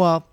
Well, 0.00 0.24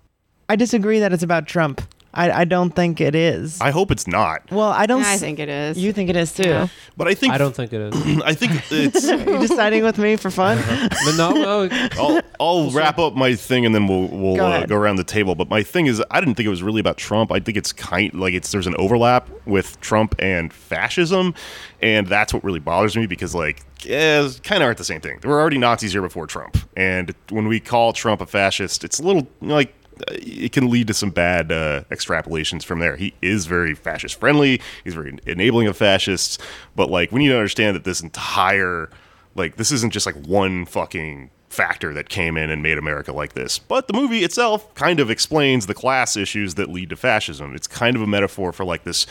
I 0.48 0.56
disagree 0.56 0.98
that 1.00 1.12
it's 1.12 1.22
about 1.22 1.46
Trump. 1.46 1.82
I, 2.14 2.30
I 2.30 2.44
don't 2.46 2.70
think 2.70 3.00
it 3.00 3.14
is. 3.14 3.60
I 3.60 3.70
hope 3.70 3.90
it's 3.90 4.06
not, 4.06 4.50
well, 4.50 4.70
I 4.70 4.86
don't. 4.86 5.02
I 5.04 5.14
s- 5.14 5.20
think 5.20 5.38
it 5.38 5.48
is. 5.50 5.76
you 5.78 5.92
think 5.92 6.08
it 6.08 6.16
is 6.16 6.32
too. 6.32 6.48
Yeah. 6.48 6.68
but 6.96 7.06
I 7.06 7.14
think 7.14 7.34
I 7.34 7.38
don't 7.38 7.54
think 7.54 7.72
it 7.72 7.80
is. 7.94 8.22
I 8.24 8.32
think 8.34 8.52
it's. 8.70 9.06
Are 9.08 9.16
you 9.16 9.38
deciding 9.38 9.84
with 9.84 9.98
me 9.98 10.16
for 10.16 10.30
fun? 10.30 10.58
but 11.04 11.16
no, 11.16 11.32
no. 11.32 11.68
I'll, 11.92 12.20
I'll 12.40 12.70
wrap 12.70 12.98
up 12.98 13.14
my 13.14 13.34
thing 13.34 13.66
and 13.66 13.74
then 13.74 13.86
we'll 13.86 14.08
we'll 14.08 14.36
Go 14.36 14.46
uh, 14.46 14.66
go 14.66 14.76
around 14.76 14.96
the 14.96 15.04
table. 15.04 15.34
But 15.34 15.48
my 15.50 15.62
thing 15.62 15.86
is, 15.86 16.02
I 16.10 16.20
didn't 16.20 16.36
think 16.36 16.46
it 16.46 16.50
was 16.50 16.62
really 16.62 16.80
about 16.80 16.96
Trump. 16.96 17.30
I 17.30 17.40
think 17.40 17.56
it's 17.58 17.72
kind 17.72 18.12
like 18.14 18.32
it's 18.34 18.50
there's 18.52 18.66
an 18.66 18.74
overlap 18.78 19.28
with 19.46 19.78
Trump 19.82 20.14
and 20.18 20.50
fascism, 20.52 21.34
and 21.82 22.06
that's 22.06 22.32
what 22.32 22.42
really 22.42 22.60
bothers 22.60 22.96
me 22.96 23.06
because 23.06 23.34
like 23.34 23.60
yeah, 23.84 24.28
kind 24.42 24.62
of 24.62 24.66
aren't 24.66 24.78
the 24.78 24.84
same 24.84 25.00
thing. 25.00 25.18
There 25.20 25.30
were 25.30 25.40
already 25.40 25.58
Nazis 25.58 25.92
here 25.92 26.02
before 26.02 26.26
Trump, 26.26 26.56
and 26.76 27.14
when 27.30 27.46
we 27.48 27.60
call 27.60 27.92
Trump 27.92 28.20
a 28.20 28.26
fascist, 28.26 28.82
it's 28.82 28.98
a 28.98 29.02
little 29.02 29.28
like 29.42 29.74
it 30.08 30.52
can 30.52 30.70
lead 30.70 30.86
to 30.88 30.94
some 30.94 31.10
bad 31.10 31.52
uh, 31.52 31.82
extrapolations 31.90 32.64
from 32.64 32.78
there. 32.78 32.96
He 32.96 33.14
is 33.22 33.46
very 33.46 33.74
fascist 33.74 34.18
friendly. 34.18 34.60
He's 34.84 34.94
very 34.94 35.18
enabling 35.26 35.66
of 35.66 35.76
fascists, 35.76 36.38
but 36.76 36.90
like 36.90 37.12
we 37.12 37.20
need 37.20 37.28
to 37.28 37.36
understand 37.36 37.76
that 37.76 37.84
this 37.84 38.00
entire 38.00 38.90
like 39.34 39.56
this 39.56 39.72
isn't 39.72 39.92
just 39.92 40.06
like 40.06 40.16
one 40.26 40.66
fucking 40.66 41.30
factor 41.48 41.94
that 41.94 42.08
came 42.08 42.36
in 42.36 42.50
and 42.50 42.62
made 42.62 42.78
America 42.78 43.12
like 43.12 43.32
this. 43.32 43.58
But 43.58 43.86
the 43.86 43.92
movie 43.94 44.22
itself 44.24 44.72
kind 44.74 45.00
of 45.00 45.10
explains 45.10 45.66
the 45.66 45.74
class 45.74 46.16
issues 46.16 46.54
that 46.56 46.68
lead 46.68 46.90
to 46.90 46.96
fascism. 46.96 47.54
It's 47.54 47.66
kind 47.66 47.96
of 47.96 48.02
a 48.02 48.06
metaphor 48.06 48.52
for 48.52 48.64
like 48.64 48.84
this 48.84 49.06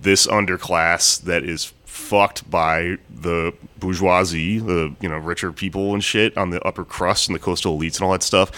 this 0.00 0.26
underclass 0.26 1.20
that 1.22 1.44
is 1.44 1.72
fucked 1.84 2.50
by 2.50 2.98
the 3.08 3.54
bourgeoisie, 3.78 4.58
the 4.58 4.94
you 5.00 5.08
know 5.08 5.18
richer 5.18 5.52
people 5.52 5.92
and 5.92 6.02
shit 6.02 6.36
on 6.36 6.50
the 6.50 6.62
upper 6.62 6.84
crust 6.84 7.28
and 7.28 7.34
the 7.34 7.40
coastal 7.40 7.78
elites 7.78 7.96
and 7.96 8.02
all 8.02 8.12
that 8.12 8.22
stuff 8.22 8.50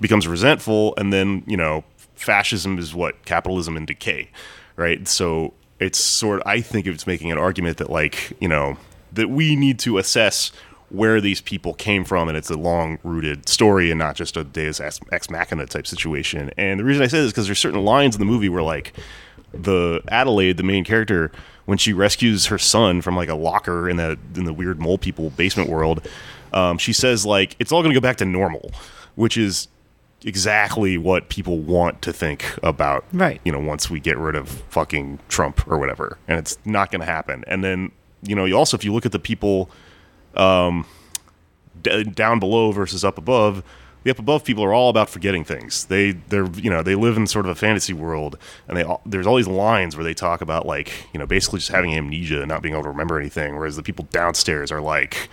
becomes 0.00 0.26
resentful 0.26 0.94
and 0.96 1.12
then, 1.12 1.42
you 1.46 1.56
know, 1.56 1.84
fascism 2.14 2.78
is 2.78 2.94
what 2.94 3.24
capitalism 3.24 3.76
in 3.76 3.86
decay, 3.86 4.30
right? 4.76 5.06
So 5.06 5.54
it's 5.78 5.98
sort 5.98 6.42
I 6.44 6.60
think 6.60 6.86
it's 6.86 7.06
making 7.06 7.30
an 7.32 7.38
argument 7.38 7.78
that 7.78 7.90
like, 7.90 8.32
you 8.40 8.48
know, 8.48 8.76
that 9.12 9.30
we 9.30 9.56
need 9.56 9.78
to 9.80 9.98
assess 9.98 10.52
where 10.90 11.20
these 11.20 11.40
people 11.40 11.74
came 11.74 12.04
from, 12.04 12.28
and 12.28 12.36
it's 12.36 12.50
a 12.50 12.56
long 12.56 12.98
rooted 13.02 13.48
story 13.48 13.90
and 13.90 13.98
not 13.98 14.16
just 14.16 14.36
a 14.36 14.44
Deus 14.44 14.80
ex 14.80 15.00
ex 15.12 15.28
machina 15.28 15.66
type 15.66 15.86
situation. 15.86 16.50
And 16.56 16.80
the 16.80 16.84
reason 16.84 17.02
I 17.02 17.06
say 17.06 17.18
this 17.18 17.26
is 17.26 17.32
because 17.32 17.46
there's 17.46 17.58
certain 17.58 17.84
lines 17.84 18.14
in 18.14 18.20
the 18.20 18.24
movie 18.24 18.48
where 18.48 18.62
like 18.62 18.94
the 19.52 20.02
Adelaide, 20.08 20.56
the 20.56 20.62
main 20.62 20.84
character, 20.84 21.30
when 21.66 21.78
she 21.78 21.92
rescues 21.92 22.46
her 22.46 22.58
son 22.58 23.02
from 23.02 23.16
like 23.16 23.28
a 23.28 23.34
locker 23.34 23.88
in 23.88 23.96
the 23.96 24.18
in 24.34 24.44
the 24.44 24.52
weird 24.52 24.80
mole 24.80 24.98
people 24.98 25.30
basement 25.30 25.68
world, 25.68 26.06
um, 26.52 26.78
she 26.78 26.92
says 26.92 27.26
like 27.26 27.54
it's 27.58 27.70
all 27.70 27.82
going 27.82 27.92
to 27.92 28.00
go 28.00 28.02
back 28.02 28.16
to 28.16 28.24
normal, 28.24 28.72
which 29.14 29.36
is 29.36 29.68
exactly 30.24 30.98
what 30.98 31.28
people 31.28 31.58
want 31.58 32.02
to 32.02 32.12
think 32.12 32.44
about 32.62 33.04
Right. 33.12 33.40
you 33.44 33.52
know 33.52 33.60
once 33.60 33.88
we 33.88 34.00
get 34.00 34.18
rid 34.18 34.34
of 34.34 34.48
fucking 34.68 35.18
Trump 35.28 35.66
or 35.68 35.78
whatever. 35.78 36.18
And 36.26 36.38
it's 36.38 36.58
not 36.64 36.90
going 36.90 37.00
to 37.00 37.06
happen. 37.06 37.44
And 37.46 37.62
then 37.62 37.92
you 38.22 38.34
know 38.34 38.44
you 38.44 38.54
also 38.56 38.76
if 38.76 38.84
you 38.84 38.92
look 38.92 39.06
at 39.06 39.12
the 39.12 39.18
people 39.20 39.70
um 40.34 40.86
d- 41.82 42.02
down 42.04 42.40
below 42.40 42.72
versus 42.72 43.04
up 43.04 43.16
above 43.18 43.62
the 44.04 44.10
up 44.10 44.18
above 44.20 44.44
people 44.44 44.62
are 44.64 44.72
all 44.72 44.90
about 44.90 45.08
forgetting 45.08 45.44
things. 45.44 45.84
They 45.86 46.12
they're 46.12 46.48
you 46.50 46.70
know 46.70 46.82
they 46.82 46.94
live 46.94 47.16
in 47.16 47.26
sort 47.26 47.46
of 47.46 47.50
a 47.50 47.54
fantasy 47.54 47.92
world 47.92 48.38
and 48.66 48.76
they 48.76 48.82
all, 48.82 49.00
there's 49.06 49.26
all 49.26 49.36
these 49.36 49.48
lines 49.48 49.96
where 49.96 50.04
they 50.04 50.14
talk 50.14 50.40
about 50.40 50.66
like 50.66 50.92
you 51.12 51.18
know 51.20 51.26
basically 51.26 51.60
just 51.60 51.70
having 51.70 51.94
amnesia 51.94 52.40
and 52.40 52.48
not 52.48 52.62
being 52.62 52.74
able 52.74 52.82
to 52.84 52.88
remember 52.90 53.18
anything 53.20 53.56
whereas 53.56 53.76
the 53.76 53.82
people 53.82 54.06
downstairs 54.10 54.70
are 54.72 54.80
like 54.80 55.28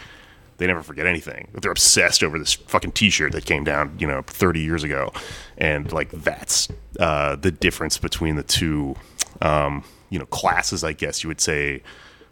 they 0.58 0.68
never 0.68 0.82
forget 0.82 1.06
anything. 1.06 1.50
They're 1.54 1.72
obsessed 1.72 2.24
over 2.24 2.40
this 2.40 2.54
fucking 2.54 2.94
T-shirt 2.94 3.34
that 3.34 3.46
came 3.46 3.64
down, 3.64 3.96
you 4.00 4.08
know, 4.08 4.22
30 4.24 4.62
years 4.62 4.84
ago, 4.84 5.12
and 5.58 5.92
like 5.92 6.12
that's 6.12 6.68
uh, 7.00 7.36
the 7.36 7.52
difference 7.52 7.98
between 7.98 8.36
the 8.36 8.44
two, 8.44 8.96
um, 9.42 9.84
you 10.10 10.20
know, 10.20 10.26
classes, 10.26 10.84
I 10.84 10.94
guess 10.94 11.24
you 11.24 11.28
would 11.28 11.42
say, 11.42 11.82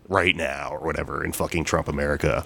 right 0.08 0.36
now 0.36 0.70
or 0.72 0.80
whatever 0.80 1.24
in 1.24 1.32
fucking 1.32 1.64
Trump 1.64 1.88
America. 1.88 2.44